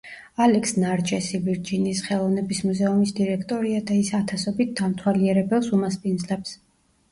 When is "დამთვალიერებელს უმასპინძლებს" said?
4.83-6.59